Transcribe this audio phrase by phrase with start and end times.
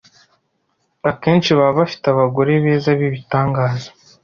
[1.09, 3.89] akenshi baba bafite abagore beza b’ibitangaza